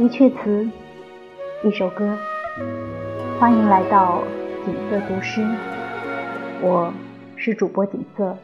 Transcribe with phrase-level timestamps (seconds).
[0.00, 0.66] 一阙词，
[1.62, 2.16] 一首歌，
[3.38, 4.22] 欢迎来到
[4.64, 5.46] 景色读诗，
[6.62, 6.90] 我
[7.36, 8.34] 是主播景色。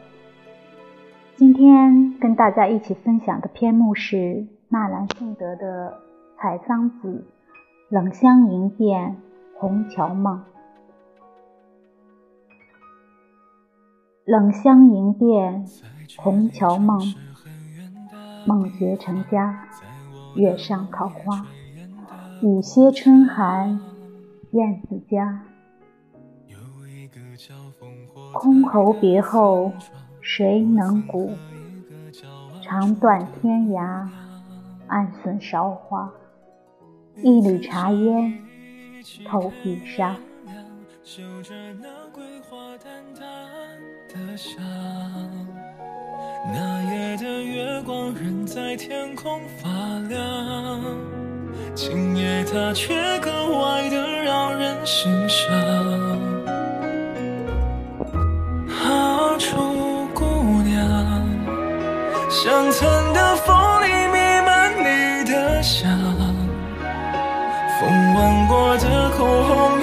[1.35, 5.99] 今天跟大家一起分享的篇目是纳兰性德的
[6.39, 7.25] 《采桑子·
[7.89, 9.17] 冷香迎殿
[9.57, 10.37] 红桥梦》。
[14.25, 15.65] 冷香迎殿
[16.19, 17.01] 红桥梦，
[18.45, 19.66] 梦觉成家。
[20.37, 21.47] 月上桃花，
[22.41, 23.79] 雨歇春寒，
[24.51, 25.43] 燕子家。
[28.33, 29.73] 箜篌别后
[30.21, 31.31] 谁能鼓？
[32.61, 34.07] 长断天涯，
[34.87, 36.13] 暗损韶华。
[37.23, 38.37] 一缕茶烟
[39.25, 40.15] 透碧纱。
[40.45, 40.53] 那
[41.17, 41.33] 夜
[44.13, 44.96] 的月
[47.87, 49.69] 光仍在天空发
[50.09, 50.27] 亮，
[51.73, 55.55] 今夜它却格外的让人心伤。
[58.67, 60.25] 啊，楚姑
[60.63, 60.85] 娘，
[62.29, 65.89] 乡村的风里弥漫你的香，
[67.79, 69.81] 风吻过的口红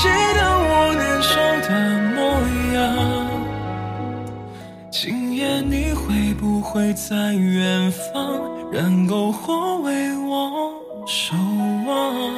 [0.00, 1.34] 记得我年少
[1.66, 1.74] 的
[2.14, 2.18] 模
[2.72, 2.78] 样，
[4.92, 8.38] 今夜你会不会在远方，
[8.70, 10.72] 燃篝火为我
[11.04, 11.34] 守
[11.84, 12.37] 望？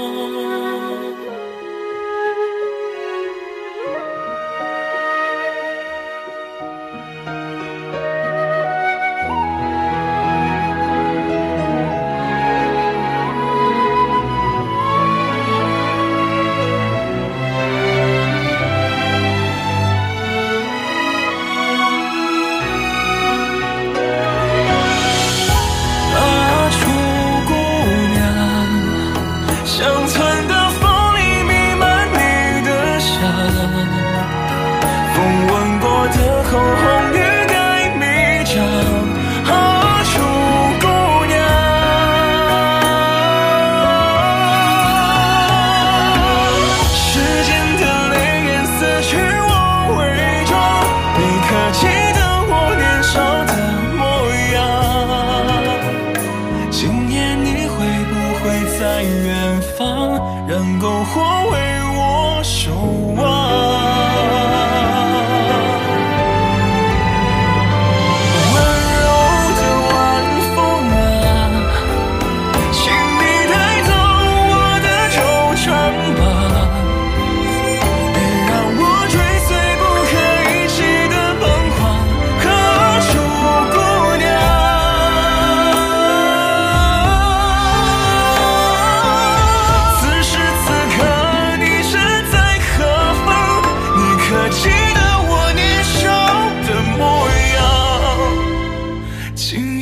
[61.49, 61.57] 为
[61.97, 62.71] 我守
[63.17, 63.40] 望。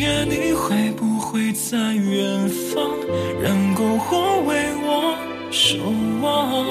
[0.00, 2.88] 今夜你会不会在远方？
[3.42, 5.18] 燃篝火为我
[5.50, 5.76] 守
[6.22, 6.64] 望。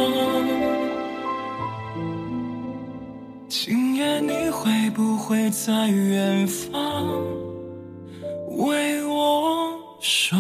[3.50, 7.06] 今夜你会不会在远方？
[8.60, 10.38] 为我守